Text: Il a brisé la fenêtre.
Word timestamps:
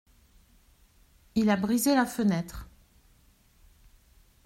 Il 1.35 1.51
a 1.51 1.57
brisé 1.57 1.93
la 1.93 2.07
fenêtre. 2.07 2.67